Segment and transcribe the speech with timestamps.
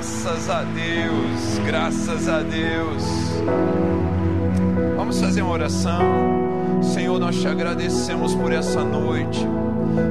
[0.00, 3.04] Graças a Deus, graças a Deus.
[4.96, 6.00] Vamos fazer uma oração.
[6.82, 9.46] Senhor, nós te agradecemos por essa noite.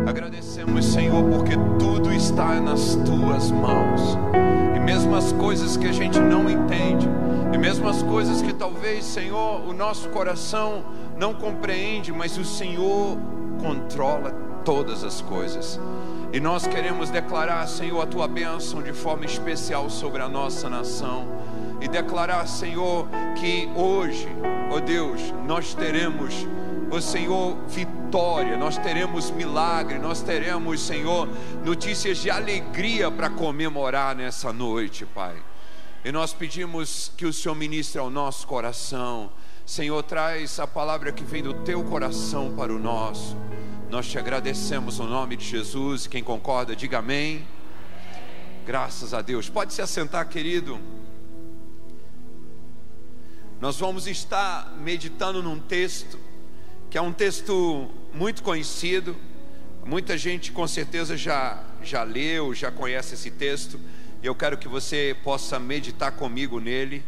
[0.07, 4.15] Agradecemos, Senhor, porque tudo está nas tuas mãos.
[4.75, 7.09] E mesmo as coisas que a gente não entende,
[7.51, 10.83] e mesmo as coisas que talvez, Senhor, o nosso coração
[11.17, 13.17] não compreende, mas o Senhor
[13.59, 14.29] controla
[14.63, 15.79] todas as coisas.
[16.31, 21.27] E nós queremos declarar, Senhor, a tua bênção de forma especial sobre a nossa nação.
[21.81, 23.07] E declarar, Senhor,
[23.39, 24.27] que hoje,
[24.69, 26.45] ó oh Deus, nós teremos,
[26.91, 31.27] ó oh Senhor, vitória, nós teremos milagre, nós teremos, Senhor,
[31.65, 35.35] notícias de alegria para comemorar nessa noite, Pai.
[36.05, 39.31] E nós pedimos que o Senhor ministre ao nosso coração.
[39.69, 43.37] Senhor, traz a palavra que vem do teu coração para o nosso.
[43.87, 46.07] Nós te agradecemos no nome de Jesus.
[46.07, 47.47] Quem concorda, diga amém.
[48.65, 49.47] Graças a Deus.
[49.47, 50.79] Pode se assentar, querido.
[53.61, 56.17] Nós vamos estar meditando num texto
[56.89, 59.15] que é um texto muito conhecido.
[59.85, 63.79] Muita gente com certeza já já leu, já conhece esse texto.
[64.23, 67.05] E eu quero que você possa meditar comigo nele.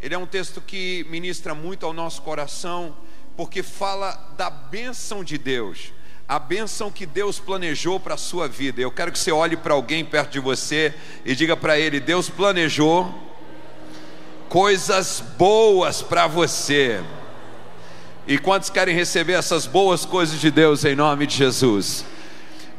[0.00, 2.96] Ele é um texto que ministra muito ao nosso coração,
[3.36, 5.92] porque fala da bênção de Deus
[6.30, 8.80] a bênção que Deus planejou para a sua vida.
[8.80, 12.30] Eu quero que você olhe para alguém perto de você e diga para ele: Deus
[12.30, 13.12] planejou
[14.48, 17.02] coisas boas para você.
[18.28, 22.04] E quantos querem receber essas boas coisas de Deus em nome de Jesus?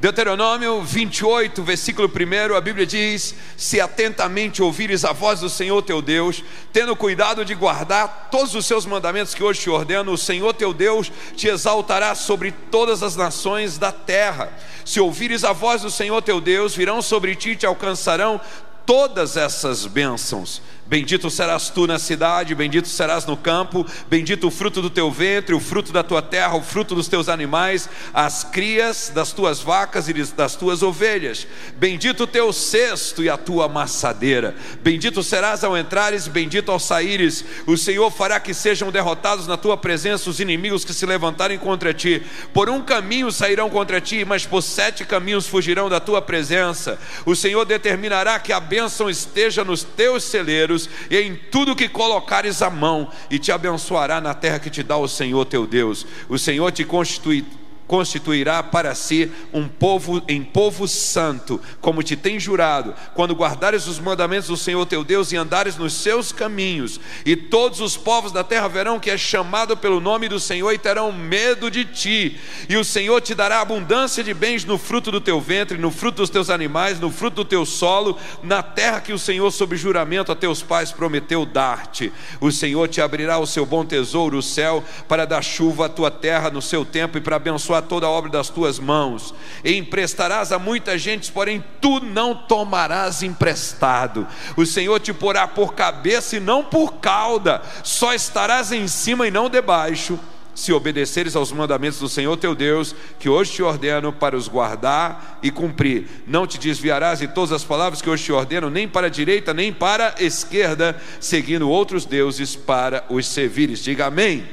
[0.02, 6.02] Deuteronômio 28, versículo 1, a Bíblia diz: Se atentamente ouvires a voz do Senhor teu
[6.02, 10.56] Deus, tendo cuidado de guardar todos os seus mandamentos que hoje te ordeno, o Senhor
[10.56, 14.52] teu Deus te exaltará sobre todas as nações da terra.
[14.84, 18.42] Se ouvires a voz do Senhor teu Deus, virão sobre ti e te alcançarão
[18.88, 24.82] todas essas bênçãos Bendito serás tu na cidade, bendito serás no campo, bendito o fruto
[24.82, 29.10] do teu ventre, o fruto da tua terra, o fruto dos teus animais, as crias
[29.16, 31.48] das tuas vacas e das tuas ovelhas.
[31.78, 34.54] Bendito o teu cesto e a tua amassadeira.
[34.84, 37.46] Bendito serás ao entrares, bendito ao saíres.
[37.66, 41.94] O Senhor fará que sejam derrotados na tua presença os inimigos que se levantarem contra
[41.94, 42.22] ti.
[42.54, 47.00] Por um caminho sairão contra ti, mas por sete caminhos fugirão da tua presença.
[47.26, 52.70] O Senhor determinará que a bênção esteja nos teus celeiros em tudo que colocares a
[52.70, 56.06] mão, e te abençoará na terra que te dá o Senhor teu Deus.
[56.30, 57.46] O Senhor te constitui
[57.92, 64.00] constituirá para si um povo em povo santo, como te tem jurado, quando guardares os
[64.00, 68.46] mandamentos do Senhor teu Deus e andares nos seus caminhos, e todos os povos da
[68.46, 72.78] terra verão que és chamado pelo nome do Senhor e terão medo de ti, e
[72.78, 76.30] o Senhor te dará abundância de bens no fruto do teu ventre, no fruto dos
[76.30, 80.36] teus animais, no fruto do teu solo, na terra que o Senhor, sob juramento a
[80.36, 82.10] teus pais, prometeu dar-te.
[82.40, 86.10] O Senhor te abrirá o seu bom tesouro, o céu, para dar chuva à tua
[86.10, 89.34] terra no seu tempo e para abençoar toda a obra das tuas mãos,
[89.64, 94.28] e emprestarás a muita gente, porém tu não tomarás emprestado.
[94.56, 99.32] O Senhor te porá por cabeça e não por cauda, só estarás em cima e
[99.32, 100.20] não debaixo.
[100.54, 105.40] Se obedeceres aos mandamentos do Senhor teu Deus, que hoje te ordeno para os guardar
[105.42, 109.08] e cumprir, não te desviarás de todas as palavras que hoje te ordeno, nem para
[109.08, 113.80] a direita, nem para a esquerda, seguindo outros deuses para os servires.
[113.80, 114.46] Diga amém.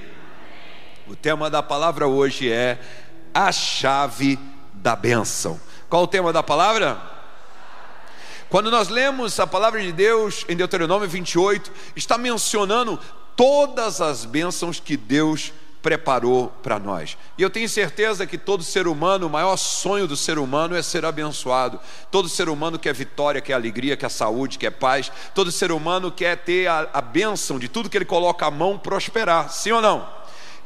[1.08, 2.78] O tema da palavra hoje é
[3.38, 4.36] a chave
[4.74, 5.60] da bênção.
[5.88, 7.00] Qual o tema da palavra?
[8.48, 12.98] Quando nós lemos a palavra de Deus em Deuteronômio 28, está mencionando
[13.36, 17.16] todas as bênçãos que Deus preparou para nós.
[17.38, 20.82] E eu tenho certeza que todo ser humano, o maior sonho do ser humano é
[20.82, 21.78] ser abençoado.
[22.10, 25.12] Todo ser humano quer vitória, quer alegria, quer saúde, quer paz.
[25.32, 28.76] Todo ser humano quer ter a, a bênção de tudo que ele coloca a mão
[28.76, 29.48] prosperar.
[29.48, 30.17] Sim ou não?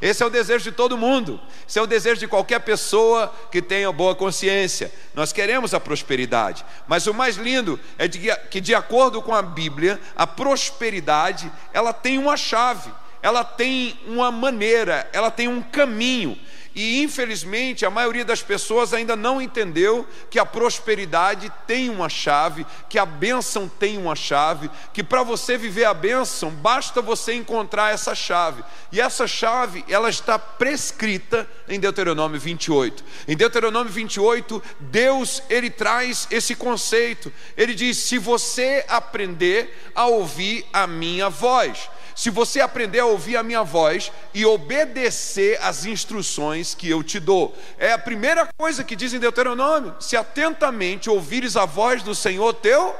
[0.03, 1.39] Esse é o desejo de todo mundo.
[1.65, 4.91] Esse é o desejo de qualquer pessoa que tenha boa consciência.
[5.15, 6.65] Nós queremos a prosperidade.
[6.85, 8.19] Mas o mais lindo é de
[8.49, 12.91] que, de acordo com a Bíblia, a prosperidade ela tem uma chave,
[13.21, 16.37] ela tem uma maneira, ela tem um caminho.
[16.75, 22.65] E infelizmente a maioria das pessoas ainda não entendeu que a prosperidade tem uma chave,
[22.89, 27.93] que a bênção tem uma chave, que para você viver a bênção basta você encontrar
[27.93, 28.63] essa chave.
[28.91, 33.03] E essa chave, ela está prescrita em Deuteronômio 28.
[33.27, 37.31] Em Deuteronômio 28, Deus ele traz esse conceito.
[37.55, 43.37] Ele diz: "Se você aprender a ouvir a minha voz, se você aprender a ouvir
[43.37, 47.55] a minha voz e obedecer às instruções que eu te dou.
[47.77, 52.53] É a primeira coisa que diz em Deuteronômio: se atentamente ouvires a voz do Senhor
[52.53, 52.95] teu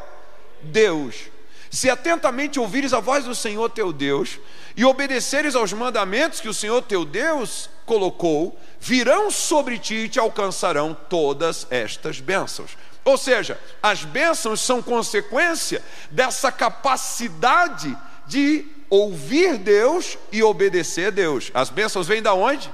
[0.62, 1.34] Deus.
[1.70, 4.40] Se atentamente ouvires a voz do Senhor teu Deus
[4.78, 10.20] e obedeceres aos mandamentos que o Senhor teu Deus colocou, virão sobre ti e te
[10.20, 12.78] alcançarão todas estas bênçãos.
[13.04, 21.50] Ou seja, as bênçãos são consequência dessa capacidade de ouvir Deus e obedecer Deus.
[21.52, 22.72] As bênçãos vêm da onde?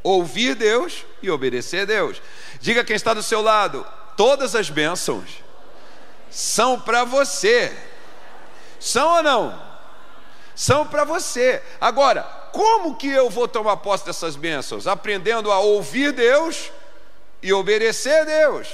[0.00, 2.22] Ouvir Deus e obedecer a Deus.
[2.60, 3.84] Diga quem está do seu lado:
[4.16, 5.42] todas as bênçãos
[6.30, 7.76] são para você.
[8.78, 9.60] São ou não?
[10.54, 11.60] São para você.
[11.80, 12.22] Agora,
[12.52, 14.86] como que eu vou tomar posse dessas bênçãos?
[14.86, 16.70] Aprendendo a ouvir Deus
[17.42, 18.68] e obedecer Deus.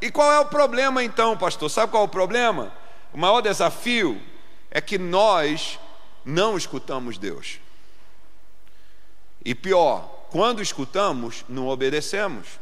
[0.00, 1.68] E qual é o problema então, pastor?
[1.68, 2.72] Sabe qual é o problema?
[3.12, 4.31] O maior desafio
[4.72, 5.78] é que nós
[6.24, 7.60] não escutamos Deus.
[9.44, 12.58] E pior, quando escutamos, não obedecemos.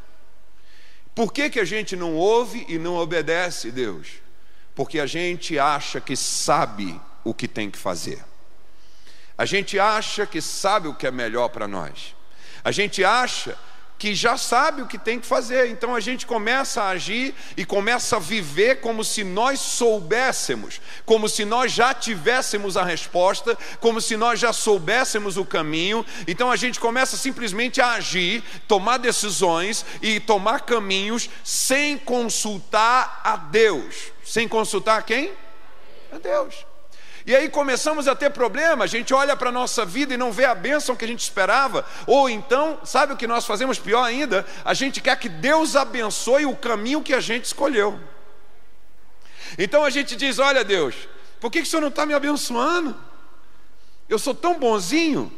[1.14, 4.08] Por que, que a gente não ouve e não obedece Deus?
[4.74, 8.24] Porque a gente acha que sabe o que tem que fazer.
[9.38, 12.16] A gente acha que sabe o que é melhor para nós.
[12.64, 13.56] A gente acha
[14.00, 15.68] que já sabe o que tem que fazer.
[15.68, 21.28] Então a gente começa a agir e começa a viver como se nós soubéssemos, como
[21.28, 26.04] se nós já tivéssemos a resposta, como se nós já soubéssemos o caminho.
[26.26, 33.36] Então a gente começa simplesmente a agir, tomar decisões e tomar caminhos sem consultar a
[33.36, 34.12] Deus.
[34.24, 35.30] Sem consultar quem?
[36.10, 36.69] A Deus.
[37.30, 40.32] E aí começamos a ter problema, a gente olha para a nossa vida e não
[40.32, 44.02] vê a bênção que a gente esperava, ou então, sabe o que nós fazemos pior
[44.02, 44.44] ainda?
[44.64, 48.00] A gente quer que Deus abençoe o caminho que a gente escolheu.
[49.56, 52.96] Então a gente diz: Olha, Deus, por que, que o Senhor não está me abençoando?
[54.08, 55.32] Eu sou tão bonzinho.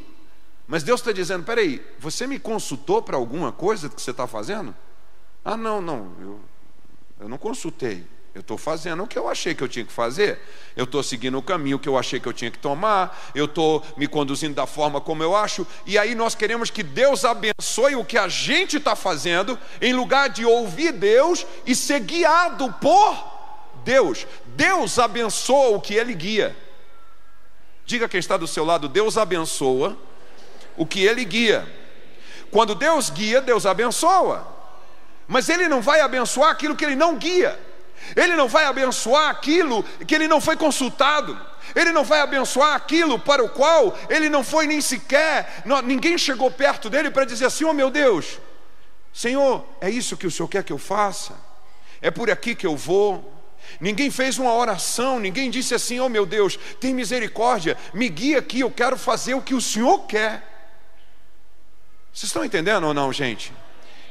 [0.67, 4.75] Mas Deus está dizendo: peraí, você me consultou para alguma coisa que você está fazendo?
[5.45, 6.41] Ah, não, não, eu,
[7.21, 8.07] eu não consultei.
[8.35, 10.39] Eu estou fazendo o que eu achei que eu tinha que fazer.
[10.75, 13.31] Eu estou seguindo o caminho que eu achei que eu tinha que tomar.
[13.35, 15.67] Eu estou me conduzindo da forma como eu acho.
[15.85, 20.31] E aí nós queremos que Deus abençoe o que a gente está fazendo, em lugar
[20.31, 23.33] de ouvir Deus e ser guiado por
[23.85, 24.27] Deus.
[24.47, 26.57] Deus abençoa o que Ele guia.
[27.85, 29.95] Diga quem está do seu lado: Deus abençoa
[30.75, 31.71] o que Ele guia.
[32.51, 34.49] Quando Deus guia, Deus abençoa.
[35.29, 37.72] Mas Ele não vai abençoar aquilo que Ele não guia.
[38.17, 41.39] Ele não vai abençoar aquilo que ele não foi consultado.
[41.75, 46.19] Ele não vai abençoar aquilo para o qual ele não foi nem sequer, não, ninguém
[46.19, 48.39] chegou perto dele para dizer assim: Oh meu Deus,
[49.13, 51.35] Senhor, é isso que o Senhor quer que eu faça?
[52.01, 53.33] É por aqui que eu vou?
[53.81, 58.61] Ninguém fez uma oração, ninguém disse assim: Oh meu Deus, tem misericórdia, me guia aqui,
[58.61, 60.49] eu quero fazer o que o Senhor quer.
[62.13, 63.53] Vocês estão entendendo ou não, gente?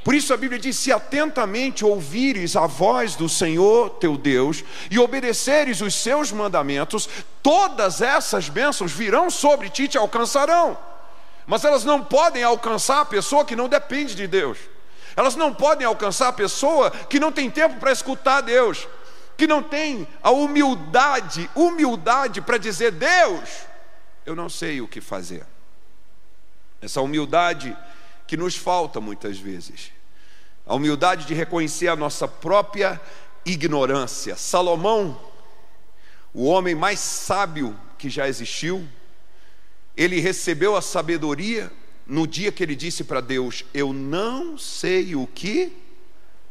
[0.03, 4.97] Por isso a Bíblia diz: se atentamente ouvires a voz do Senhor teu Deus e
[4.97, 7.07] obedeceres os seus mandamentos,
[7.43, 10.77] todas essas bênçãos virão sobre ti e te alcançarão.
[11.45, 14.57] Mas elas não podem alcançar a pessoa que não depende de Deus.
[15.15, 18.87] Elas não podem alcançar a pessoa que não tem tempo para escutar Deus,
[19.37, 23.49] que não tem a humildade, humildade para dizer: Deus,
[24.25, 25.45] eu não sei o que fazer.
[26.81, 27.77] Essa humildade
[28.31, 29.91] que nos falta muitas vezes.
[30.65, 32.97] A humildade de reconhecer a nossa própria
[33.45, 34.37] ignorância.
[34.37, 35.21] Salomão,
[36.33, 38.87] o homem mais sábio que já existiu,
[39.97, 41.69] ele recebeu a sabedoria
[42.07, 45.75] no dia que ele disse para Deus: Eu não sei o que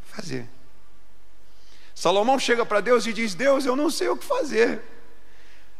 [0.02, 0.46] fazer.
[1.94, 4.82] Salomão chega para Deus e diz: Deus, eu não sei o que fazer.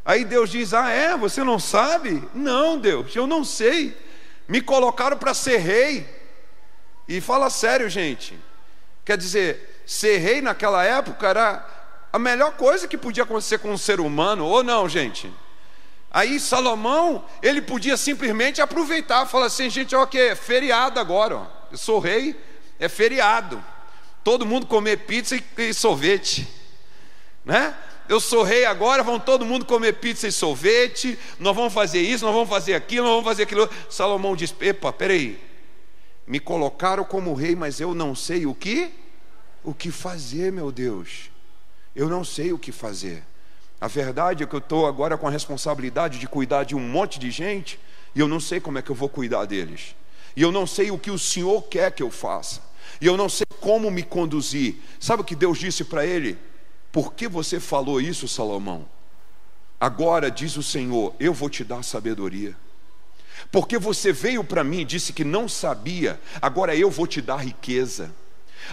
[0.02, 1.14] Aí Deus diz: Ah, é?
[1.14, 2.26] Você não sabe?
[2.32, 3.94] Não, Deus, eu não sei
[4.50, 6.04] me colocaram para ser rei.
[7.06, 8.36] E fala sério, gente.
[9.04, 11.64] Quer dizer, ser rei naquela época era
[12.12, 15.32] a melhor coisa que podia acontecer com um ser humano, ou não, gente?
[16.10, 21.46] Aí Salomão, ele podia simplesmente aproveitar, falar assim, gente, ó, que é feriado agora, ó.
[21.70, 22.34] eu sou rei,
[22.80, 23.64] é feriado.
[24.24, 26.48] Todo mundo comer pizza e, e sorvete,
[27.44, 27.72] né?
[28.10, 32.24] Eu sou rei agora, vão todo mundo comer pizza e sorvete, nós vamos fazer isso,
[32.24, 33.70] nós vamos fazer aquilo, nós vamos fazer aquilo.
[33.88, 35.40] Salomão diz: Epa, peraí,
[36.26, 38.90] me colocaram como rei, mas eu não sei o que,
[39.62, 41.30] o que fazer, meu Deus.
[41.94, 43.22] Eu não sei o que fazer.
[43.80, 47.16] A verdade é que eu estou agora com a responsabilidade de cuidar de um monte
[47.16, 47.78] de gente,
[48.12, 49.94] e eu não sei como é que eu vou cuidar deles.
[50.34, 52.60] E eu não sei o que o Senhor quer que eu faça.
[53.00, 54.78] E eu não sei como me conduzir.
[54.98, 56.49] Sabe o que Deus disse para ele?
[56.92, 58.86] Por que você falou isso, Salomão?
[59.80, 62.56] Agora diz o Senhor: Eu vou te dar sabedoria.
[63.50, 67.38] Porque você veio para mim e disse que não sabia, agora eu vou te dar
[67.38, 68.14] riqueza.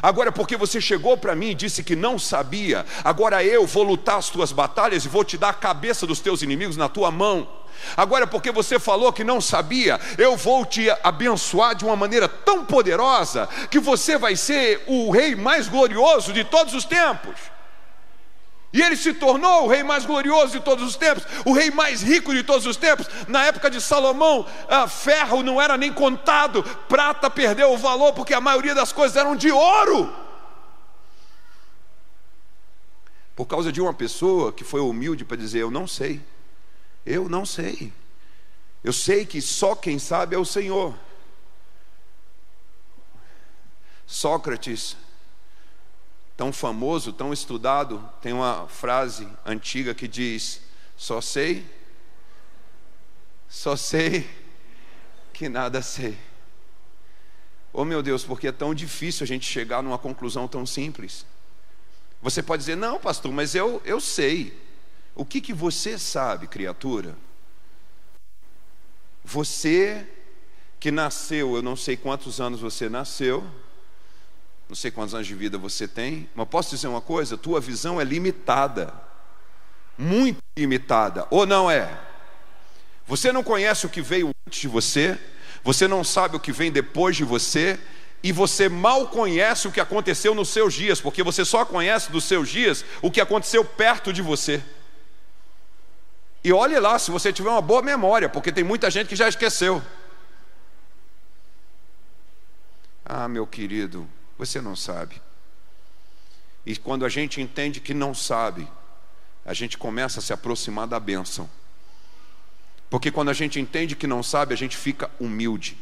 [0.01, 4.17] Agora, porque você chegou para mim e disse que não sabia, agora eu vou lutar
[4.17, 7.47] as tuas batalhas e vou te dar a cabeça dos teus inimigos na tua mão.
[7.95, 12.65] Agora, porque você falou que não sabia, eu vou te abençoar de uma maneira tão
[12.65, 17.36] poderosa que você vai ser o rei mais glorioso de todos os tempos.
[18.74, 22.01] E ele se tornou o rei mais glorioso de todos os tempos, o rei mais
[22.01, 23.07] rico de todos os tempos.
[23.27, 28.33] Na época de Salomão, ah, ferro não era nem contado, prata perdeu o valor porque
[28.33, 30.13] a maioria das coisas eram de ouro.
[33.36, 36.21] Por causa de uma pessoa que foi humilde para dizer: Eu não sei,
[37.05, 37.93] eu não sei.
[38.83, 40.93] Eu sei que só quem sabe é o Senhor.
[44.05, 44.95] Sócrates
[46.38, 50.62] tão famoso, tão estudado, tem uma frase antiga que diz:
[50.96, 51.65] Só sei,
[53.50, 54.29] só sei
[55.34, 56.17] que nada sei.
[57.74, 61.25] Oh meu Deus, porque é tão difícil a gente chegar numa conclusão tão simples.
[62.22, 64.60] Você pode dizer, não, pastor, mas eu, eu sei.
[65.13, 67.15] O que, que você sabe, criatura?
[69.24, 70.08] Você
[70.79, 73.48] que nasceu, eu não sei quantos anos você nasceu,
[74.67, 78.00] não sei quantos anos de vida você tem, mas posso dizer uma coisa: tua visão
[78.01, 78.93] é limitada,
[79.97, 81.97] muito limitada, ou não é?
[83.05, 85.17] Você não conhece o que veio antes de você,
[85.63, 87.79] você não sabe o que vem depois de você,
[88.21, 92.25] e você mal conhece o que aconteceu nos seus dias, porque você só conhece dos
[92.25, 94.62] seus dias o que aconteceu perto de você.
[96.43, 99.29] E olhe lá se você tiver uma boa memória, porque tem muita gente que já
[99.29, 99.81] esqueceu.
[103.05, 104.07] Ah, meu querido,
[104.38, 105.22] você não sabe.
[106.65, 108.67] E quando a gente entende que não sabe,
[109.46, 111.50] a gente começa a se aproximar da bênção.
[112.89, 115.77] Porque quando a gente entende que não sabe, a gente fica humilde.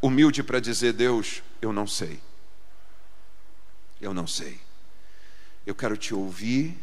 [0.00, 2.20] Humilde para dizer, Deus, eu não sei.
[4.00, 4.60] Eu não sei.
[5.66, 6.78] Eu quero te ouvir.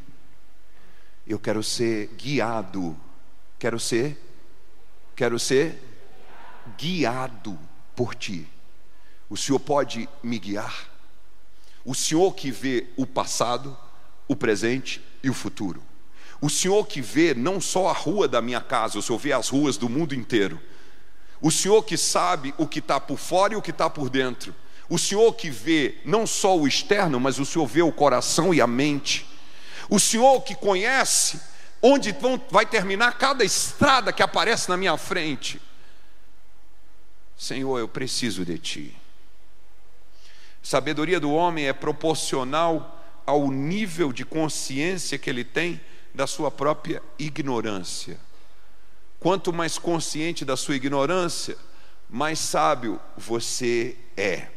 [1.26, 2.98] Eu quero ser guiado.
[3.60, 4.18] Quero ser
[5.16, 5.80] quero ser
[6.78, 7.60] guiado
[7.96, 8.48] por ti.
[9.32, 10.90] O Senhor pode me guiar?
[11.86, 13.78] O Senhor que vê o passado,
[14.28, 15.82] o presente e o futuro.
[16.42, 19.48] O Senhor que vê não só a rua da minha casa, o Senhor vê as
[19.48, 20.60] ruas do mundo inteiro.
[21.40, 24.54] O Senhor que sabe o que está por fora e o que está por dentro.
[24.90, 28.60] O Senhor que vê não só o externo, mas o Senhor vê o coração e
[28.60, 29.26] a mente.
[29.90, 31.40] O Senhor que conhece
[31.82, 32.14] onde
[32.50, 35.62] vai terminar cada estrada que aparece na minha frente.
[37.38, 39.01] Senhor, eu preciso de Ti.
[40.62, 45.82] Sabedoria do homem é proporcional ao nível de consciência que ele tem
[46.14, 48.20] da sua própria ignorância.
[49.20, 51.58] Quanto mais consciente da sua ignorância,
[52.10, 54.48] mais sábio você é.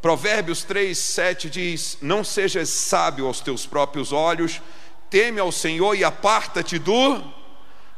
[0.00, 4.60] Provérbios 3, 7 diz: Não sejas sábio aos teus próprios olhos,
[5.08, 7.22] teme ao Senhor e aparta-te do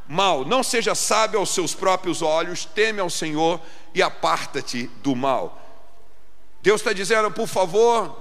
[0.06, 0.44] mal.
[0.44, 3.60] Não seja sábio aos seus próprios olhos, teme ao Senhor
[3.94, 5.63] e aparta-te do mal.
[6.64, 8.18] Deus está dizendo, por favor,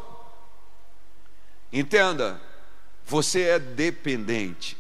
[1.72, 2.42] entenda,
[3.06, 4.76] você é dependente.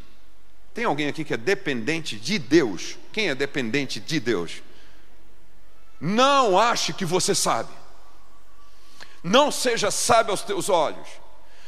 [0.74, 2.98] Tem alguém aqui que é dependente de Deus?
[3.14, 4.62] Quem é dependente de Deus?
[5.98, 7.72] Não ache que você sabe.
[9.24, 11.08] Não seja sábio aos teus olhos.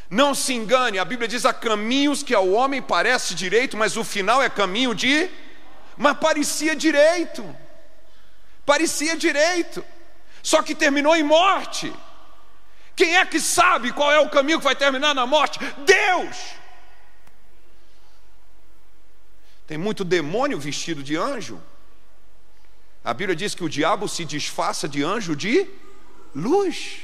[0.10, 4.04] Não se engane, a Bíblia diz: há caminhos que ao homem parece direito, mas o
[4.04, 5.30] final é caminho de.
[5.96, 7.56] Mas parecia direito.
[8.66, 9.82] Parecia direito
[10.46, 11.92] só que terminou em morte.
[12.96, 15.58] Quem é que sabe qual é o caminho que vai terminar na morte?
[15.80, 16.38] Deus!
[19.66, 21.60] Tem muito demônio vestido de anjo.
[23.04, 25.68] A Bíblia diz que o diabo se disfarça de anjo de
[26.36, 27.00] luz.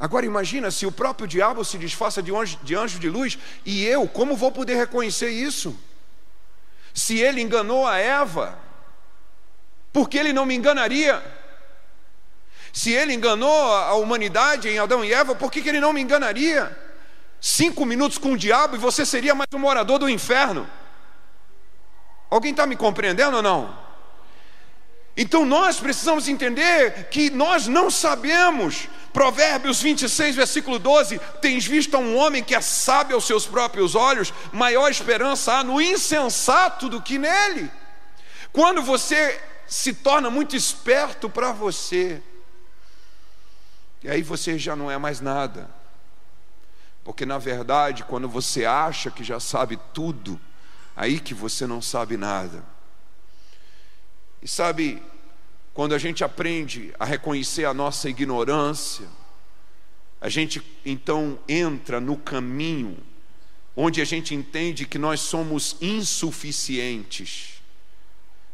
[0.00, 3.84] Agora imagina se o próprio diabo se disfarça de anjo, de anjo de luz e
[3.84, 5.78] eu, como vou poder reconhecer isso?
[6.94, 8.58] Se ele enganou a Eva,
[9.92, 11.35] por que ele não me enganaria?
[12.76, 16.02] Se ele enganou a humanidade em Adão e Eva, por que, que ele não me
[16.02, 16.78] enganaria?
[17.40, 20.68] Cinco minutos com o diabo e você seria mais um morador do inferno.
[22.28, 23.74] Alguém está me compreendendo ou não?
[25.16, 28.90] Então nós precisamos entender que nós não sabemos.
[29.10, 34.34] Provérbios 26, versículo 12: Tens visto um homem que é sábio aos seus próprios olhos,
[34.52, 37.70] maior esperança há no insensato do que nele.
[38.52, 42.22] Quando você se torna muito esperto para você,
[44.06, 45.68] e aí você já não é mais nada.
[47.02, 50.40] Porque na verdade, quando você acha que já sabe tudo,
[50.94, 52.62] aí que você não sabe nada.
[54.40, 55.02] E sabe,
[55.74, 59.08] quando a gente aprende a reconhecer a nossa ignorância,
[60.20, 62.96] a gente então entra no caminho
[63.74, 67.60] onde a gente entende que nós somos insuficientes.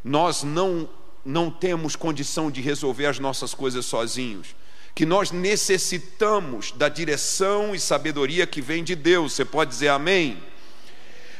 [0.02, 0.88] Nós não
[1.23, 4.56] não temos condição de resolver as nossas coisas sozinhos,
[4.94, 9.32] que nós necessitamos da direção e sabedoria que vem de Deus.
[9.32, 10.42] Você pode dizer amém?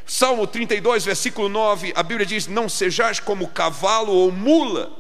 [0.07, 4.91] Salmo 32, versículo 9, a Bíblia diz: Não sejais como cavalo ou mula,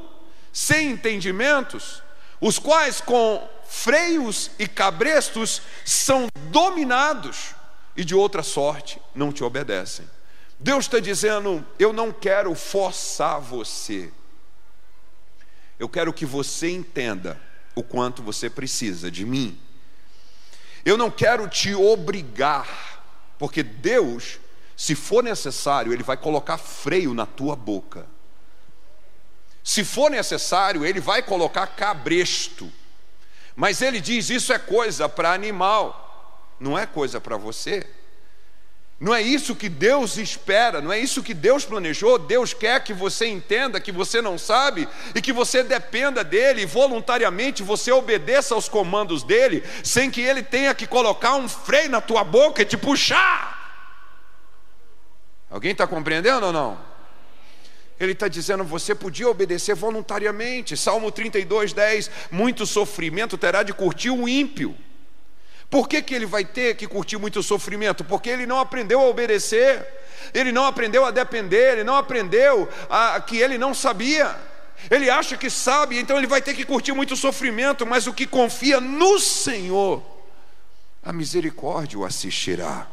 [0.52, 2.02] sem entendimentos,
[2.40, 7.54] os quais com freios e cabrestos são dominados
[7.97, 10.09] e de outra sorte não te obedecem.
[10.59, 14.12] Deus está dizendo: eu não quero forçar você,
[15.78, 17.40] eu quero que você entenda
[17.75, 19.61] o quanto você precisa de mim.
[20.85, 23.02] Eu não quero te obrigar,
[23.38, 24.38] porque Deus,
[24.76, 28.07] se for necessário, Ele vai colocar freio na tua boca.
[29.62, 32.71] Se for necessário, Ele vai colocar cabresto.
[33.55, 37.88] Mas Ele diz: isso é coisa para animal, não é coisa para você.
[39.02, 42.21] Não é isso que Deus espera, não é isso que Deus planejou.
[42.21, 46.66] Deus quer que você entenda que você não sabe e que você dependa dele e
[46.66, 52.00] voluntariamente você obedeça aos comandos dele, sem que ele tenha que colocar um freio na
[52.00, 53.59] tua boca e te puxar.
[55.50, 56.78] Alguém está compreendendo ou não?
[57.99, 60.76] Ele está dizendo: você podia obedecer voluntariamente.
[60.76, 64.76] Salmo 32, 10: Muito sofrimento terá de curtir o ímpio
[65.73, 68.05] por que, que ele vai ter que curtir muito sofrimento?
[68.05, 69.83] Porque ele não aprendeu a obedecer,
[70.35, 74.37] ele não aprendeu a depender, ele não aprendeu a, que ele não sabia.
[74.91, 78.26] Ele acha que sabe, então ele vai ter que curtir muito sofrimento, mas o que
[78.26, 80.02] confia no Senhor,
[81.02, 82.87] a misericórdia o assistirá.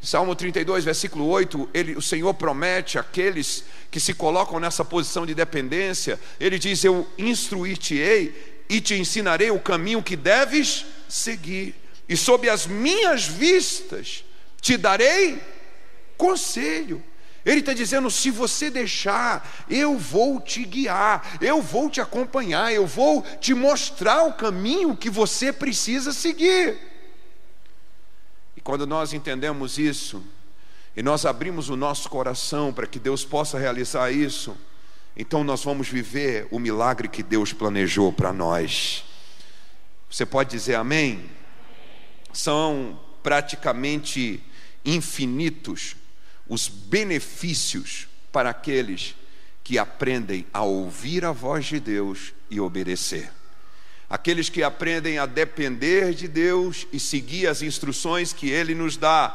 [0.00, 5.34] Salmo 32, versículo 8, ele, o Senhor promete àqueles que se colocam nessa posição de
[5.34, 11.74] dependência, ele diz: Eu instruir-te-ei e te ensinarei o caminho que deves seguir
[12.08, 14.24] e sob as minhas vistas
[14.60, 15.40] te darei
[16.16, 17.02] conselho.
[17.44, 22.86] Ele está dizendo: se você deixar, eu vou te guiar, eu vou te acompanhar, eu
[22.86, 26.76] vou te mostrar o caminho que você precisa seguir.
[28.56, 30.24] E quando nós entendemos isso,
[30.96, 34.56] e nós abrimos o nosso coração para que Deus possa realizar isso,
[35.16, 39.04] então nós vamos viver o milagre que Deus planejou para nós.
[40.10, 41.35] Você pode dizer amém?
[42.36, 44.42] São praticamente
[44.84, 45.96] infinitos
[46.46, 49.16] os benefícios para aqueles
[49.64, 53.32] que aprendem a ouvir a voz de Deus e obedecer.
[54.08, 59.34] Aqueles que aprendem a depender de Deus e seguir as instruções que Ele nos dá.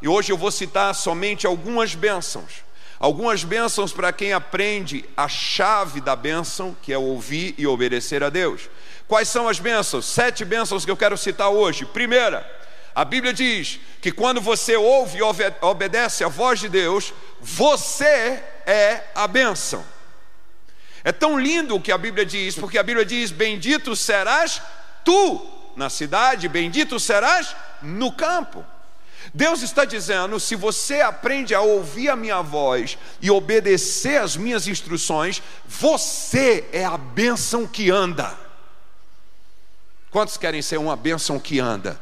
[0.00, 2.62] E hoje eu vou citar somente algumas bênçãos.
[3.00, 8.30] Algumas bênçãos para quem aprende a chave da bênção, que é ouvir e obedecer a
[8.30, 8.68] Deus.
[9.12, 10.06] Quais são as bênçãos?
[10.06, 11.84] Sete bênçãos que eu quero citar hoje.
[11.84, 12.50] Primeira,
[12.94, 15.22] a Bíblia diz que quando você ouve e
[15.60, 19.84] obedece a voz de Deus, você é a bênção.
[21.04, 24.62] É tão lindo o que a Bíblia diz, porque a Bíblia diz: Bendito serás
[25.04, 25.46] tu
[25.76, 28.64] na cidade, bendito serás no campo.
[29.34, 34.66] Deus está dizendo: se você aprende a ouvir a minha voz e obedecer as minhas
[34.66, 38.40] instruções, você é a bênção que anda.
[40.12, 41.98] Quantos querem ser uma bênção que anda?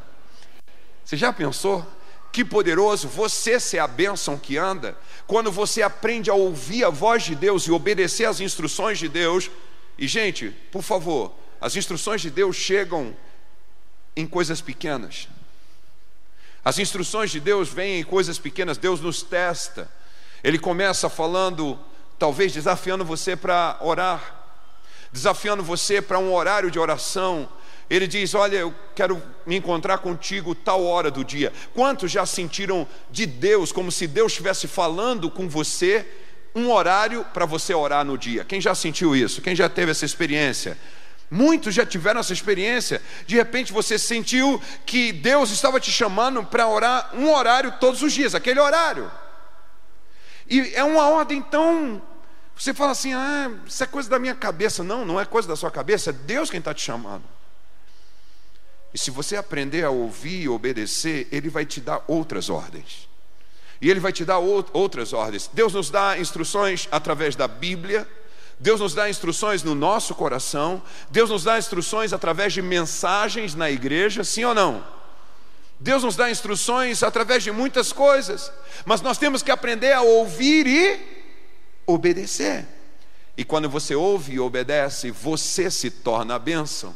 [1.05, 1.87] Você já pensou?
[2.33, 7.23] Que poderoso você ser a bênção que anda, quando você aprende a ouvir a voz
[7.23, 9.49] de Deus e obedecer às instruções de Deus.
[9.97, 13.17] E, gente, por favor, as instruções de Deus chegam
[14.17, 15.29] em coisas pequenas.
[16.65, 19.89] As instruções de Deus vêm em coisas pequenas, Deus nos testa.
[20.43, 21.79] Ele começa falando,
[22.19, 24.35] talvez desafiando você para orar,
[25.13, 27.49] desafiando você para um horário de oração,
[27.91, 31.53] ele diz: Olha, eu quero me encontrar contigo tal hora do dia.
[31.75, 36.07] Quantos já sentiram de Deus, como se Deus estivesse falando com você,
[36.55, 38.45] um horário para você orar no dia?
[38.45, 39.43] Quem já sentiu isso?
[39.43, 40.79] Quem já teve essa experiência?
[41.29, 43.03] Muitos já tiveram essa experiência.
[43.27, 48.13] De repente você sentiu que Deus estava te chamando para orar um horário todos os
[48.13, 49.11] dias, aquele horário.
[50.49, 52.01] E é uma ordem tão.
[52.57, 54.85] Você fala assim: ah, isso é coisa da minha cabeça.
[54.85, 57.40] Não, não é coisa da sua cabeça, é Deus quem está te chamando.
[58.93, 63.09] E se você aprender a ouvir e obedecer, Ele vai te dar outras ordens.
[63.81, 65.49] E Ele vai te dar outras ordens.
[65.53, 68.07] Deus nos dá instruções através da Bíblia,
[68.59, 73.71] Deus nos dá instruções no nosso coração, Deus nos dá instruções através de mensagens na
[73.71, 74.85] igreja, sim ou não?
[75.79, 78.53] Deus nos dá instruções através de muitas coisas,
[78.85, 81.01] mas nós temos que aprender a ouvir e
[81.87, 82.67] obedecer.
[83.35, 86.95] E quando você ouve e obedece, você se torna a bênção.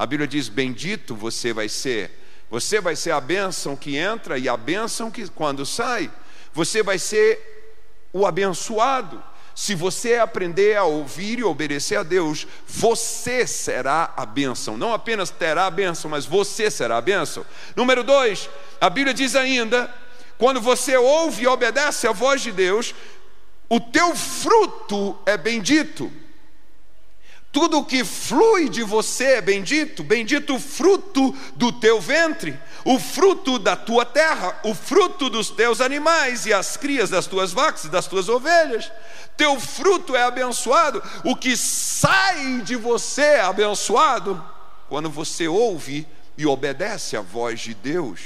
[0.00, 2.10] A Bíblia diz: Bendito você vai ser.
[2.48, 6.10] Você vai ser a bênção que entra e a bênção que quando sai.
[6.54, 9.22] Você vai ser o abençoado.
[9.54, 14.78] Se você aprender a ouvir e obedecer a Deus, você será a bênção.
[14.78, 17.44] Não apenas terá a bênção, mas você será a bênção.
[17.76, 18.48] Número dois,
[18.80, 19.94] a Bíblia diz ainda:
[20.38, 22.94] quando você ouve e obedece a voz de Deus,
[23.68, 26.10] o teu fruto é bendito.
[27.52, 33.58] Tudo que flui de você é bendito, bendito o fruto do teu ventre, o fruto
[33.58, 37.88] da tua terra, o fruto dos teus animais e as crias das tuas vacas e
[37.88, 38.92] das tuas ovelhas.
[39.36, 44.42] Teu fruto é abençoado, o que sai de você é abençoado
[44.88, 46.06] quando você ouve
[46.38, 48.20] e obedece à voz de Deus.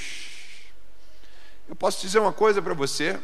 [1.66, 3.18] Eu posso dizer uma coisa para você: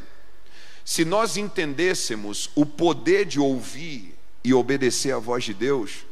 [0.83, 6.07] se nós entendêssemos o poder de ouvir e obedecer à voz de Deus,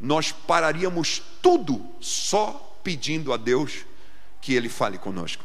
[0.00, 3.84] nós pararíamos tudo só pedindo a Deus
[4.40, 5.44] que Ele fale conosco.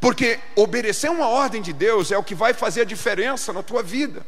[0.00, 3.82] Porque obedecer uma ordem de Deus é o que vai fazer a diferença na tua
[3.82, 4.24] vida.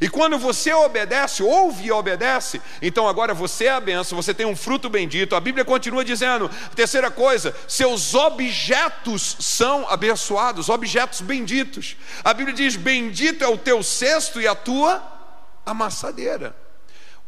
[0.00, 4.46] E quando você obedece, ouve e obedece, então agora você é a benção, você tem
[4.46, 5.36] um fruto bendito.
[5.36, 11.96] A Bíblia continua dizendo, terceira coisa, seus objetos são abençoados, objetos benditos.
[12.24, 15.02] A Bíblia diz: Bendito é o teu cesto e a tua
[15.64, 16.56] amassadeira.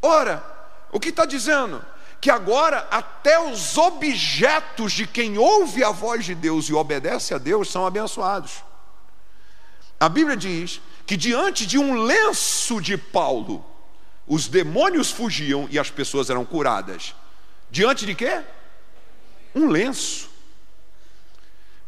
[0.01, 0.45] Ora,
[0.91, 1.85] o que está dizendo?
[2.21, 7.39] Que agora até os objetos de quem ouve a voz de Deus e obedece a
[7.39, 8.63] Deus são abençoados.
[10.01, 13.65] A Bíblia diz que diante de um lenço de Paulo,
[14.27, 17.15] os demônios fugiam e as pessoas eram curadas.
[17.71, 18.43] Diante de quê?
[19.55, 20.31] Um lenço.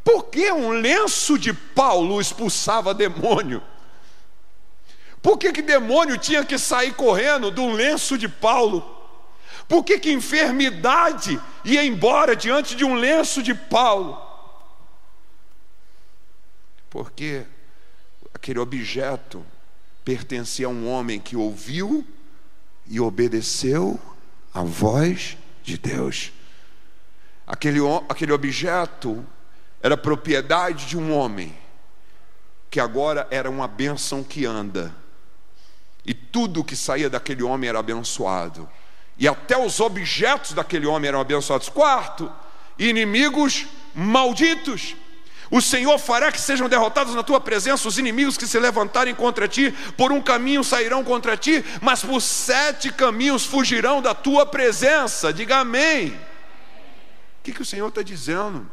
[0.04, 3.62] Por que um lenço de Paulo expulsava demônio?
[5.22, 8.94] Por que, que demônio tinha que sair correndo do lenço de Paulo?
[9.66, 14.22] Por que, que enfermidade ia embora diante de um lenço de Paulo?
[16.88, 17.44] Porque
[18.46, 19.44] aquele objeto
[20.04, 22.06] pertencia a um homem que ouviu
[22.86, 24.00] e obedeceu
[24.54, 26.30] a voz de Deus.
[27.44, 29.26] Aquele, aquele objeto
[29.82, 31.56] era propriedade de um homem
[32.70, 34.94] que agora era uma bênção que anda.
[36.04, 38.68] E tudo que saía daquele homem era abençoado.
[39.18, 41.68] E até os objetos daquele homem eram abençoados.
[41.68, 42.30] Quarto,
[42.78, 44.94] inimigos malditos.
[45.50, 49.46] O Senhor fará que sejam derrotados na tua presença os inimigos que se levantarem contra
[49.46, 55.32] ti, por um caminho sairão contra ti, mas por sete caminhos fugirão da tua presença.
[55.32, 56.08] Diga amém.
[56.08, 58.68] O que, que o Senhor está dizendo?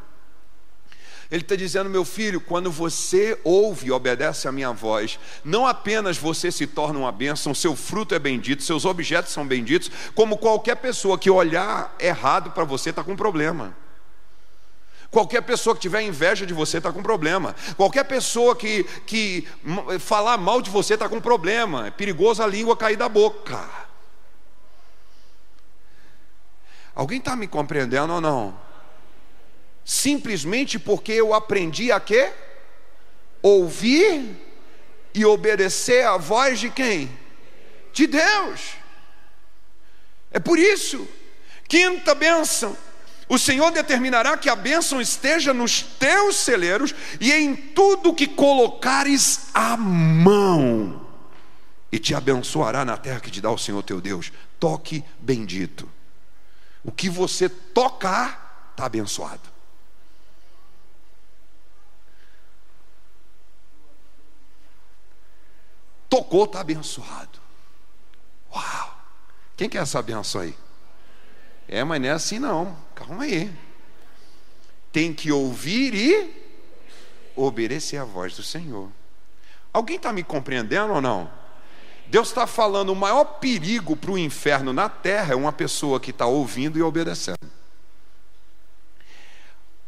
[1.32, 6.18] Ele está dizendo, meu filho, quando você ouve e obedece a minha voz, não apenas
[6.18, 10.76] você se torna uma bênção, seu fruto é bendito, seus objetos são benditos, como qualquer
[10.76, 13.76] pessoa que olhar errado para você está com problema.
[15.14, 17.56] Qualquer pessoa que tiver inveja de você está com problema.
[17.78, 19.48] Qualquer pessoa que, que
[20.00, 21.86] falar mal de você está com problema.
[21.86, 23.64] É perigoso a língua cair da boca.
[26.96, 28.60] Alguém está me compreendendo ou não?
[29.86, 32.34] Simplesmente porque eu aprendi a quê?
[33.40, 34.36] Ouvir
[35.14, 37.08] e obedecer a voz de quem?
[37.94, 38.78] De Deus.
[40.32, 41.08] É por isso.
[41.68, 42.76] Quinta bênção
[43.34, 49.48] o Senhor determinará que a bênção esteja nos teus celeiros e em tudo que colocares
[49.56, 51.04] a mão,
[51.92, 54.32] e te abençoará na terra que te dá o Senhor teu Deus.
[54.60, 55.90] Toque bendito.
[56.84, 59.42] O que você tocar, está abençoado.
[66.08, 67.40] Tocou, está abençoado.
[68.56, 68.98] Uau!
[69.58, 70.56] Quem quer essa benção aí?
[71.68, 72.76] É, mas não é assim não.
[72.96, 73.52] Calma aí.
[74.92, 76.44] Tem que ouvir e
[77.36, 78.90] obedecer a voz do Senhor.
[79.72, 81.30] Alguém está me compreendendo ou não?
[82.08, 86.12] Deus está falando: o maior perigo para o inferno na terra é uma pessoa que
[86.12, 87.38] está ouvindo e obedecendo.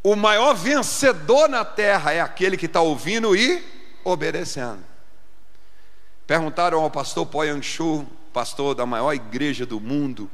[0.02, 3.64] O maior vencedor na terra é aquele que está ouvindo e
[4.04, 4.84] obedecendo.
[6.28, 10.30] Perguntaram ao pastor Poyan Shu, pastor da maior igreja do mundo,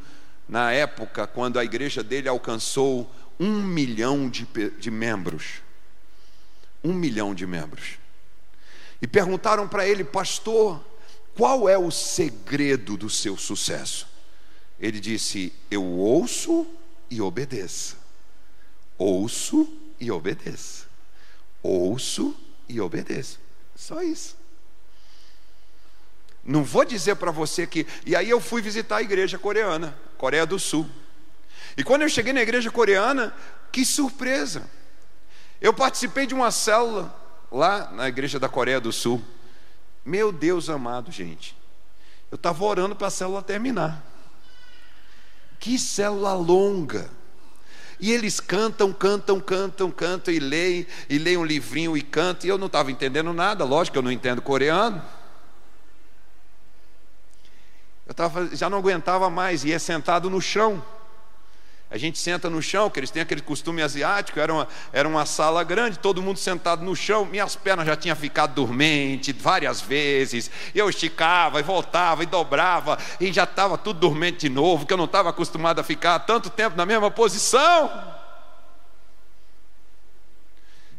[0.52, 3.10] na época quando a igreja dele alcançou
[3.40, 4.46] um milhão de,
[4.78, 5.62] de membros.
[6.84, 7.98] Um milhão de membros.
[9.02, 10.84] E perguntaram para ele, pastor,
[11.36, 14.06] qual é o segredo do seu sucesso?
[14.78, 16.68] Ele disse: Eu ouço
[17.10, 17.98] e obedeço.
[18.98, 20.86] Ouço e obedeço.
[21.64, 22.36] Ouço
[22.68, 23.40] e obedeço.
[23.74, 24.36] Só isso.
[26.44, 27.86] Não vou dizer para você que.
[28.06, 30.90] E aí eu fui visitar a igreja coreana, Coreia do Sul.
[31.78, 33.34] E quando eu cheguei na igreja coreana,
[33.72, 34.70] que surpresa!
[35.62, 37.16] Eu participei de uma célula
[37.52, 39.22] lá na igreja da Coreia do Sul.
[40.04, 41.56] Meu Deus amado, gente.
[42.32, 44.04] Eu estava orando para a célula terminar.
[45.60, 47.10] Que célula longa.
[48.00, 52.48] E eles cantam, cantam, cantam, cantam e leem, e leem um livrinho e cantam.
[52.48, 55.04] E eu não estava entendendo nada, lógico que eu não entendo coreano.
[58.12, 60.84] Eu tava, já não aguentava mais, ia sentado no chão.
[61.90, 65.26] A gente senta no chão, que eles têm aquele costume asiático, era uma, era uma
[65.26, 70.52] sala grande, todo mundo sentado no chão, minhas pernas já tinham ficado dormente várias vezes,
[70.76, 74.98] eu esticava e voltava e dobrava, e já estava tudo dormente de novo, que eu
[74.98, 77.90] não estava acostumado a ficar tanto tempo na mesma posição.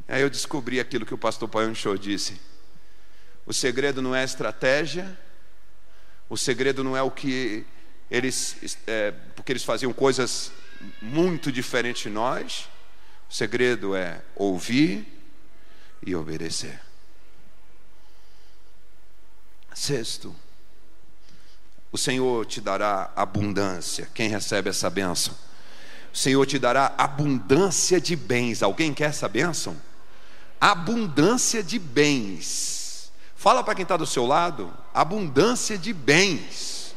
[0.09, 2.40] Aí eu descobri aquilo que o pastor Paião Show disse:
[3.44, 5.14] o segredo não é estratégia,
[6.33, 7.62] o segredo não é o que
[8.11, 10.51] eles, é, porque eles faziam coisas
[11.03, 12.71] muito diferentes de nós.
[13.29, 15.07] O segredo é ouvir
[16.03, 16.81] e obedecer.
[19.75, 20.35] Sexto,
[21.92, 24.09] o Senhor te dará abundância.
[24.14, 25.37] Quem recebe essa bênção?
[26.14, 28.62] O Senhor te dará abundância de bens.
[28.62, 29.77] Alguém quer essa bênção?
[30.59, 32.82] Abundância de bens.
[33.42, 36.94] Fala para quem está do seu lado, abundância de bens.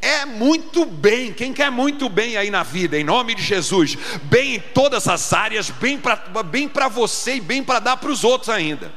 [0.00, 4.56] É muito bem, quem quer muito bem aí na vida, em nome de Jesus, bem
[4.56, 8.48] em todas as áreas, bem para bem você e bem para dar para os outros
[8.48, 8.92] ainda.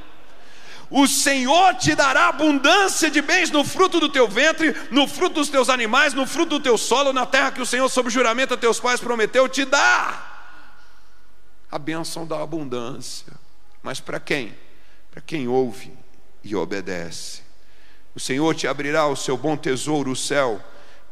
[0.90, 5.50] O Senhor te dará abundância de bens no fruto do teu ventre, no fruto dos
[5.50, 8.58] teus animais, no fruto do teu solo, na terra que o Senhor, sob juramento a
[8.58, 10.34] teus pais, prometeu te dar.
[11.72, 13.34] A bênção da abundância.
[13.84, 14.58] Mas para quem?
[15.12, 16.05] Para quem ouve
[16.46, 17.42] e obedece.
[18.16, 20.62] O Senhor te abrirá o seu bom tesouro, o céu,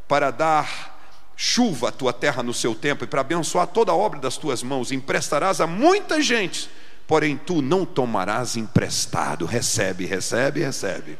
[0.07, 0.93] para dar
[1.35, 4.61] chuva à tua terra no seu tempo e para abençoar toda a obra das tuas
[4.61, 4.91] mãos.
[4.91, 6.69] Emprestarás a muita gente,
[7.07, 9.45] porém tu não tomarás emprestado.
[9.45, 11.17] Recebe, recebe, recebe.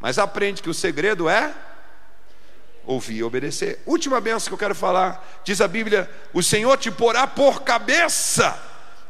[0.00, 1.54] Mas aprende que o segredo é
[2.86, 3.82] ouvir e obedecer.
[3.84, 8.58] Última benção que eu quero falar, diz a Bíblia: o Senhor te porá por cabeça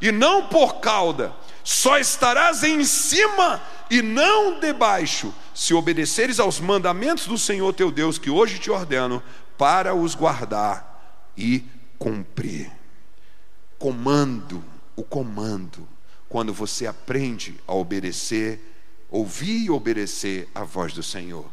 [0.00, 1.32] e não por cauda
[1.68, 8.16] só estarás em cima e não debaixo, se obedeceres aos mandamentos do Senhor teu Deus,
[8.16, 9.22] que hoje te ordeno,
[9.58, 11.62] para os guardar e
[11.98, 12.72] cumprir.
[13.78, 14.64] Comando,
[14.96, 15.86] o comando,
[16.26, 18.58] quando você aprende a obedecer,
[19.10, 21.44] ouvir e obedecer a voz do Senhor.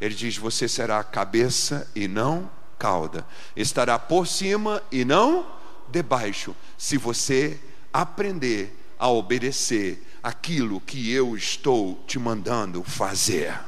[0.00, 5.46] Ele diz: Você será cabeça e não cauda, estará por cima e não
[5.92, 7.60] debaixo, se você
[7.92, 13.58] aprender a obedecer aquilo que eu estou te mandando fazer.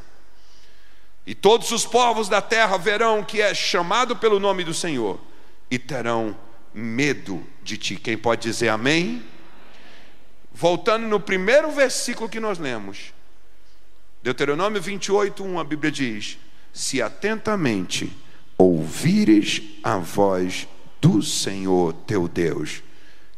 [1.27, 5.19] E todos os povos da terra verão que é chamado pelo nome do Senhor
[5.71, 6.37] e terão
[6.75, 7.97] medo de ti.
[7.97, 9.25] Quem pode dizer amém?
[10.53, 13.15] Voltando no primeiro versículo que nós lemos,
[14.23, 16.39] Deuteronômio 28, 1, a Bíblia diz:
[16.75, 18.13] Se atentamente
[18.59, 20.69] ouvires a voz
[21.01, 22.83] do Senhor teu Deus,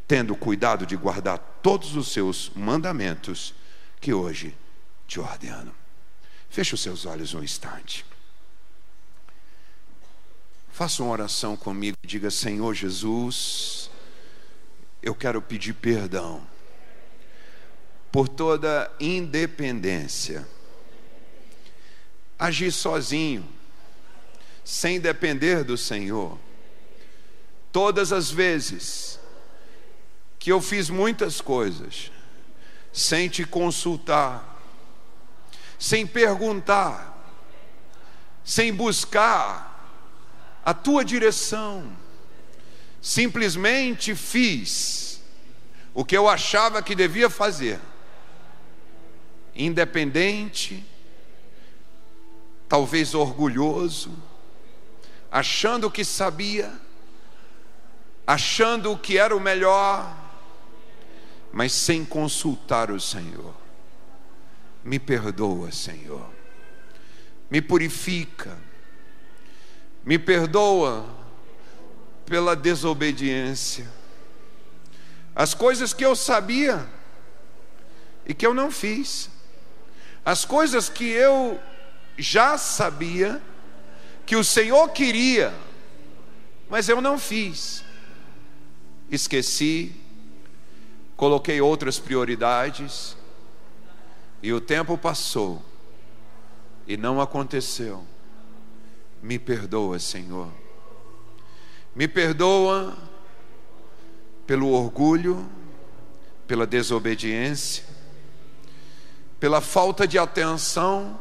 [0.06, 3.54] tendo cuidado de guardar todos os seus mandamentos
[4.00, 4.54] que hoje
[5.06, 5.74] te ordeno.
[6.50, 8.04] Feche os seus olhos um instante.
[10.70, 13.90] Faça uma oração comigo e diga: Senhor Jesus,
[15.02, 16.46] eu quero pedir perdão
[18.10, 20.46] por toda independência.
[22.38, 23.48] Agir sozinho,
[24.64, 26.38] sem depender do Senhor.
[27.72, 29.18] Todas as vezes
[30.44, 32.12] que eu fiz muitas coisas
[32.92, 34.60] sem te consultar,
[35.78, 37.32] sem perguntar,
[38.44, 39.88] sem buscar
[40.62, 41.90] a tua direção.
[43.00, 45.22] Simplesmente fiz
[45.94, 47.80] o que eu achava que devia fazer,
[49.54, 50.84] independente,
[52.68, 54.12] talvez orgulhoso,
[55.32, 56.70] achando que sabia,
[58.26, 60.23] achando que era o melhor,
[61.54, 63.54] mas sem consultar o Senhor.
[64.82, 66.28] Me perdoa, Senhor.
[67.48, 68.58] Me purifica.
[70.04, 71.06] Me perdoa
[72.26, 73.88] pela desobediência.
[75.32, 76.84] As coisas que eu sabia
[78.26, 79.30] e que eu não fiz.
[80.24, 81.60] As coisas que eu
[82.18, 83.40] já sabia
[84.26, 85.54] que o Senhor queria,
[86.68, 87.84] mas eu não fiz.
[89.08, 90.03] Esqueci
[91.16, 93.16] coloquei outras prioridades,
[94.42, 95.62] e o tempo passou,
[96.86, 98.04] e não aconteceu.
[99.22, 100.52] Me perdoa, Senhor.
[101.94, 102.96] Me perdoa
[104.46, 105.48] pelo orgulho,
[106.46, 107.84] pela desobediência,
[109.40, 111.18] pela falta de atenção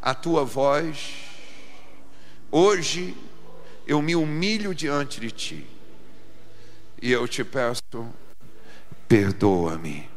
[0.00, 1.14] à tua voz.
[2.50, 3.16] Hoje
[3.86, 5.66] eu me humilho diante de ti
[7.00, 7.82] e eu te peço,
[9.12, 10.08] perdoa-me.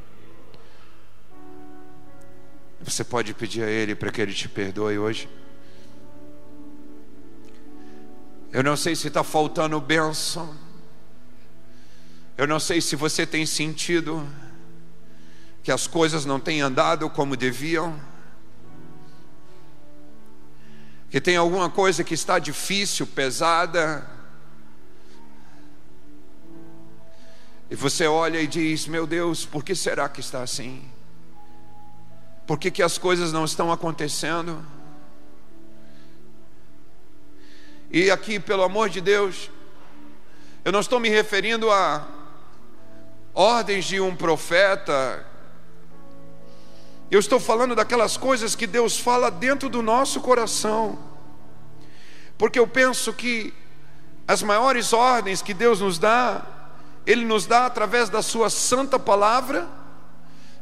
[2.80, 5.28] Você pode pedir a Ele para que Ele te perdoe hoje?
[8.54, 10.56] Eu não sei se está faltando bênção.
[12.38, 14.26] Eu não sei se você tem sentido
[15.62, 18.00] que as coisas não têm andado como deviam.
[21.10, 24.15] Que tem alguma coisa que está difícil, pesada.
[27.76, 30.82] E você olha e diz: Meu Deus, por que será que está assim?
[32.48, 34.66] Por que, que as coisas não estão acontecendo?
[37.92, 39.52] E aqui, pelo amor de Deus,
[40.64, 42.08] eu não estou me referindo a
[43.34, 45.26] ordens de um profeta,
[47.12, 50.98] eu estou falando daquelas coisas que Deus fala dentro do nosso coração,
[52.38, 53.54] porque eu penso que
[54.26, 56.55] as maiores ordens que Deus nos dá,
[57.06, 59.68] Ele nos dá através da Sua santa palavra,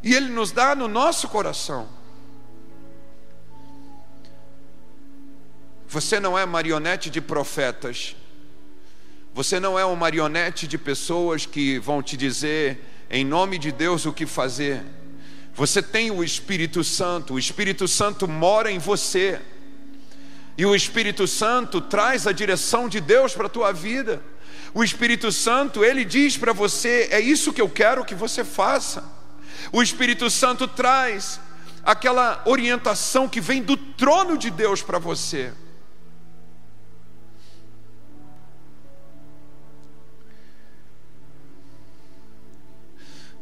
[0.02, 1.88] e Ele nos dá no nosso coração.
[5.88, 8.16] Você não é marionete de profetas,
[9.34, 12.80] você não é uma marionete de pessoas que vão te dizer
[13.10, 14.84] em nome de Deus o que fazer.
[15.56, 19.40] Você tem o Espírito Santo, o Espírito Santo mora em você.
[20.58, 24.22] E o Espírito Santo traz a direção de Deus para a tua vida.
[24.74, 29.04] O Espírito Santo, ele diz para você: é isso que eu quero que você faça.
[29.72, 31.40] O Espírito Santo traz
[31.84, 35.54] aquela orientação que vem do trono de Deus para você.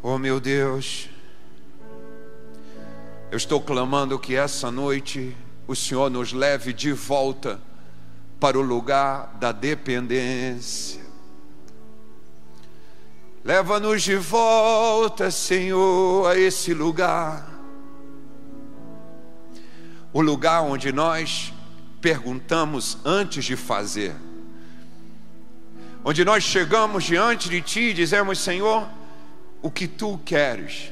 [0.03, 1.07] Oh meu Deus,
[3.29, 7.61] eu estou clamando que essa noite o Senhor nos leve de volta
[8.39, 11.00] para o lugar da dependência.
[13.43, 17.49] Leva-nos de volta, Senhor, a esse lugar.
[20.13, 21.51] O lugar onde nós
[21.99, 24.15] perguntamos antes de fazer.
[26.03, 28.87] Onde nós chegamos diante de Ti e dizemos: Senhor,
[29.61, 30.91] o que Tu queres?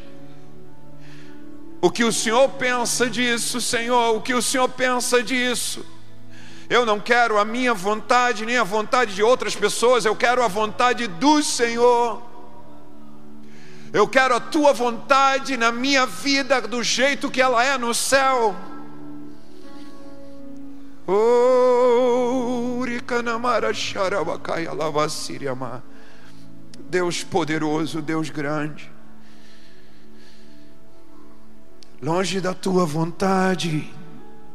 [1.82, 4.16] O que o Senhor pensa disso, Senhor?
[4.16, 5.86] O que o Senhor pensa disso?
[6.70, 10.48] Eu não quero a minha vontade, nem a vontade de outras pessoas, eu quero a
[10.48, 12.29] vontade do Senhor.
[13.92, 18.56] Eu quero a tua vontade na minha vida do jeito que ela é no céu.
[21.08, 22.86] Oh,
[26.88, 28.92] Deus poderoso, Deus grande.
[32.00, 33.92] Longe da tua vontade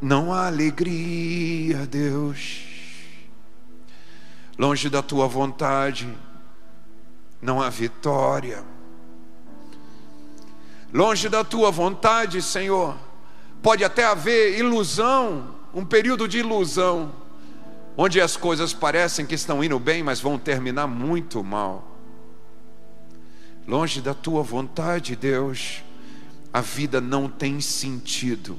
[0.00, 2.62] não há alegria, Deus.
[4.56, 6.08] Longe da tua vontade
[7.42, 8.73] não há vitória.
[10.94, 12.96] Longe da tua vontade, Senhor,
[13.60, 17.12] pode até haver ilusão, um período de ilusão,
[17.96, 21.98] onde as coisas parecem que estão indo bem, mas vão terminar muito mal.
[23.66, 25.82] Longe da tua vontade, Deus,
[26.52, 28.56] a vida não tem sentido.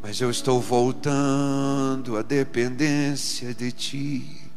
[0.00, 4.50] Mas eu estou voltando à dependência de Ti.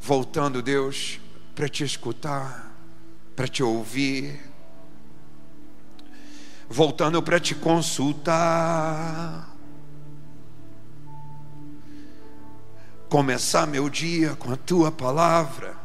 [0.00, 1.20] Voltando, Deus,
[1.54, 2.69] para te escutar
[3.34, 4.40] para te ouvir,
[6.68, 9.48] voltando para te consultar.
[13.08, 15.80] Começar meu dia com a tua palavra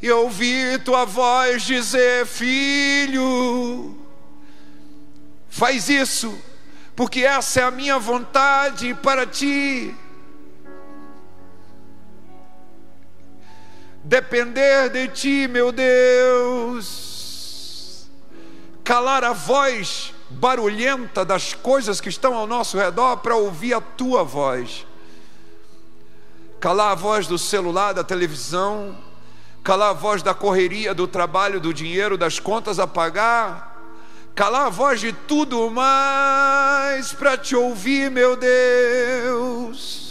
[0.00, 3.96] e ouvir tua voz dizer: Filho,
[5.48, 6.38] faz isso,
[6.94, 9.94] porque essa é a minha vontade para ti.
[14.06, 16.86] Depender de Ti, meu Deus,
[18.84, 24.22] calar a voz barulhenta das coisas que estão ao nosso redor para ouvir a Tua
[24.22, 24.86] voz,
[26.60, 28.96] calar a voz do celular, da televisão,
[29.64, 33.76] calar a voz da correria, do trabalho, do dinheiro, das contas a pagar,
[34.36, 40.05] calar a voz de tudo mais para te ouvir, meu Deus.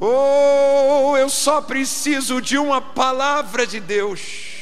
[0.00, 4.60] Oh, eu só preciso de uma palavra de Deus.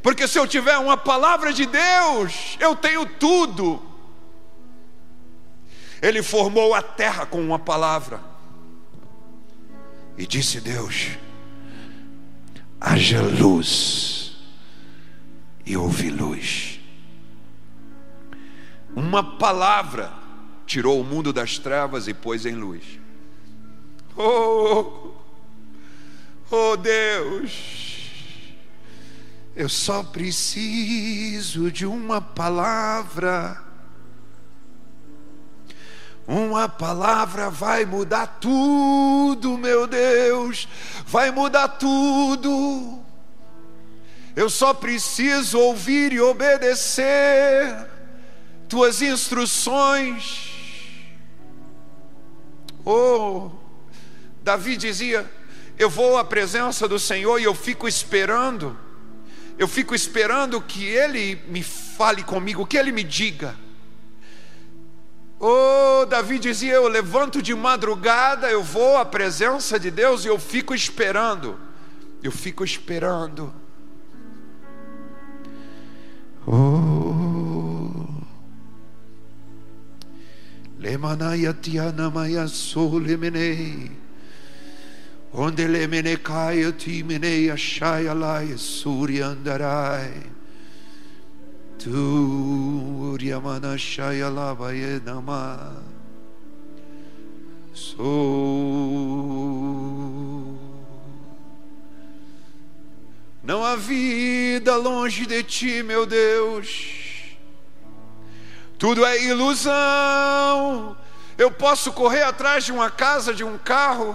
[0.00, 3.82] Porque se eu tiver uma palavra de Deus, eu tenho tudo.
[6.00, 8.20] Ele formou a terra com uma palavra.
[10.16, 11.08] E disse Deus:
[12.80, 14.36] haja luz.
[15.66, 16.80] E houve luz.
[18.94, 20.12] Uma palavra
[20.64, 22.97] tirou o mundo das trevas e pôs em luz.
[24.20, 25.12] Oh,
[26.50, 28.52] oh Deus,
[29.54, 33.62] eu só preciso de uma palavra.
[36.26, 40.66] Uma palavra vai mudar tudo, meu Deus,
[41.06, 42.98] vai mudar tudo.
[44.34, 47.88] Eu só preciso ouvir e obedecer
[48.68, 50.50] tuas instruções.
[52.84, 53.67] Oh,
[54.48, 55.30] Davi dizia:
[55.78, 58.78] Eu vou à presença do Senhor e eu fico esperando,
[59.58, 63.54] eu fico esperando que Ele me fale comigo, que Ele me diga.
[65.38, 70.38] Oh, Davi dizia: Eu levanto de madrugada, eu vou à presença de Deus e eu
[70.38, 71.60] fico esperando.
[72.22, 73.52] Eu fico esperando.
[76.46, 76.88] Oh.
[85.32, 90.38] Onde lemene caia timene achai alai suri andarai.
[91.78, 92.98] Tu
[93.28, 94.72] Yamana Shayalava
[95.04, 95.82] Nama
[97.72, 98.08] Sou
[103.42, 107.36] Não há vida longe de ti, meu Deus.
[108.76, 110.96] Tudo é ilusão.
[111.38, 114.14] Eu posso correr atrás de uma casa, de um carro.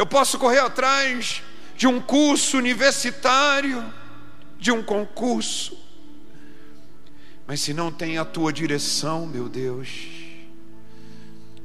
[0.00, 1.42] Eu posso correr atrás
[1.76, 3.84] de um curso universitário,
[4.58, 5.76] de um concurso.
[7.46, 9.90] Mas se não tem a tua direção, meu Deus,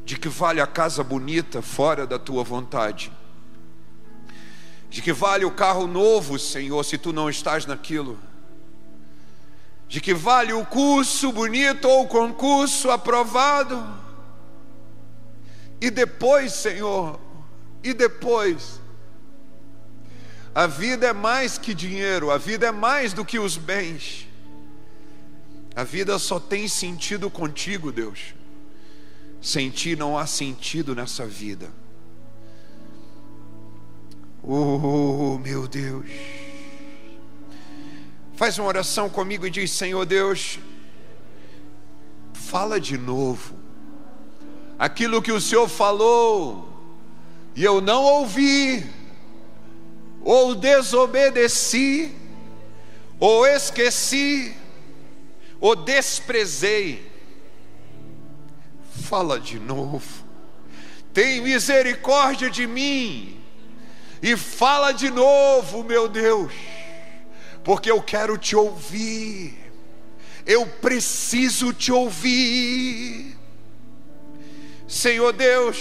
[0.03, 3.09] de que vale a casa bonita fora da tua vontade?
[4.89, 8.19] De que vale o carro novo, Senhor, se tu não estás naquilo?
[9.87, 13.81] De que vale o curso bonito ou o concurso aprovado?
[15.79, 17.23] E depois, Senhor,
[17.85, 18.81] e depois?
[20.53, 24.27] A vida é mais que dinheiro, a vida é mais do que os bens.
[25.75, 28.33] A vida só tem sentido contigo, Deus.
[29.41, 31.69] Sem ti não há sentido nessa vida.
[34.41, 36.09] Oh, meu Deus.
[38.35, 40.57] Faz uma oração comigo e diz: Senhor Deus,
[42.33, 43.55] fala de novo.
[44.79, 46.74] Aquilo que o Senhor falou
[47.55, 48.85] e eu não ouvi,
[50.21, 52.11] ou desobedeci,
[53.19, 54.53] ou esqueci
[55.61, 57.11] o desprezei.
[59.03, 60.25] Fala de novo.
[61.13, 63.41] Tem misericórdia de mim.
[64.21, 66.51] E fala de novo, meu Deus,
[67.63, 69.55] porque eu quero te ouvir.
[70.45, 73.37] Eu preciso te ouvir.
[74.87, 75.77] Senhor Deus,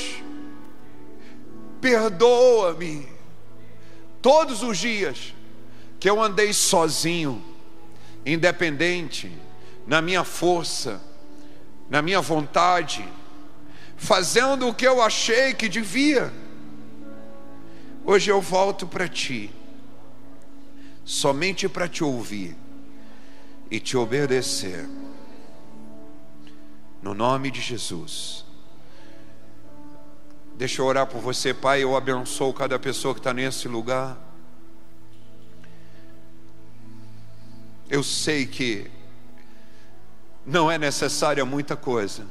[1.84, 3.06] perdoa-me
[4.22, 5.34] todos os dias
[6.00, 7.44] que eu andei sozinho,
[8.24, 9.30] independente,
[9.86, 10.98] na minha força,
[11.90, 13.06] na minha vontade,
[13.98, 16.32] fazendo o que eu achei que devia.
[18.02, 19.50] Hoje eu volto para ti,
[21.04, 22.56] somente para te ouvir
[23.70, 24.88] e te obedecer.
[27.02, 28.43] No nome de Jesus.
[30.56, 31.82] Deixa eu orar por você, Pai.
[31.82, 34.16] Eu abençoo cada pessoa que está nesse lugar.
[37.90, 38.88] Eu sei que
[40.46, 42.24] não é necessária muita coisa.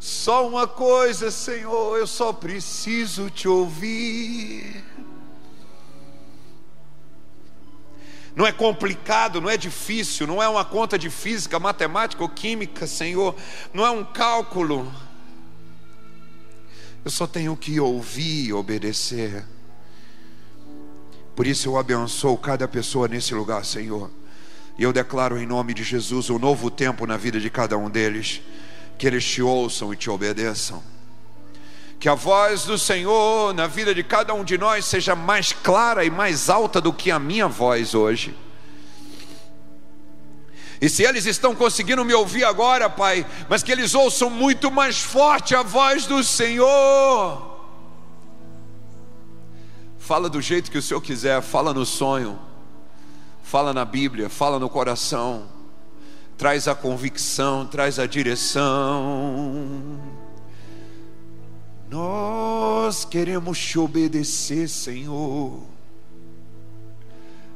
[0.00, 4.84] só uma coisa, Senhor, eu só preciso te ouvir.
[8.34, 12.86] Não é complicado, não é difícil, não é uma conta de física, matemática ou química,
[12.86, 13.34] Senhor,
[13.72, 14.92] não é um cálculo
[17.04, 19.44] eu só tenho que ouvir e obedecer.
[21.36, 24.10] Por isso eu abençoo cada pessoa nesse lugar, Senhor.
[24.78, 27.90] E eu declaro em nome de Jesus um novo tempo na vida de cada um
[27.90, 28.40] deles.
[28.96, 30.82] Que eles te ouçam e te obedeçam.
[31.98, 36.04] Que a voz do Senhor na vida de cada um de nós seja mais clara
[36.04, 38.36] e mais alta do que a minha voz hoje.
[40.80, 45.00] E se eles estão conseguindo me ouvir agora, Pai, mas que eles ouçam muito mais
[45.00, 47.54] forte a voz do Senhor.
[49.98, 52.38] Fala do jeito que o Senhor quiser, fala no sonho,
[53.42, 55.48] fala na Bíblia, fala no coração,
[56.36, 59.98] traz a convicção, traz a direção.
[61.94, 65.62] Nós queremos te obedecer, Senhor,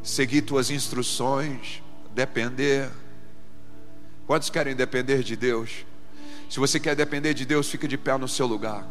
[0.01, 1.83] seguir tuas instruções,
[2.15, 2.89] depender.
[4.29, 5.85] Quantos querem depender de Deus?
[6.49, 8.87] Se você quer depender de Deus, fica de pé no seu lugar.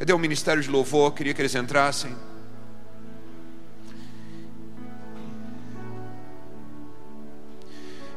[0.00, 1.14] Cadê o ministério de louvor?
[1.14, 2.12] Queria que eles entrassem.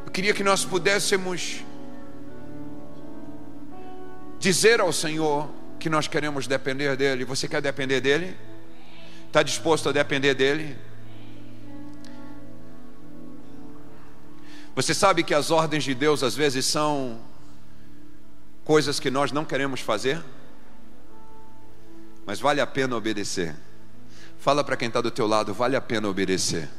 [0.03, 1.63] Eu queria que nós pudéssemos
[4.43, 7.23] dizer ao Senhor que nós queremos depender dEle.
[7.23, 8.35] Você quer depender dEle?
[9.27, 10.75] Está disposto a depender dEle?
[14.75, 17.19] Você sabe que as ordens de Deus às vezes são
[18.65, 20.21] coisas que nós não queremos fazer?
[22.25, 23.55] mas vale a pena obedecer.
[24.39, 26.69] Fala para quem está do teu lado, vale a pena obedecer.